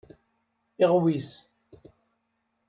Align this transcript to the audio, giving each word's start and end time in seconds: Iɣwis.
Iɣwis. 0.83 1.29